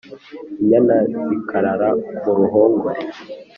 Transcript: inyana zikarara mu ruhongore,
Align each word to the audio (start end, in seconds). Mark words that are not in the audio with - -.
inyana 0.61 0.95
zikarara 1.27 1.89
mu 2.23 2.31
ruhongore, 2.37 3.01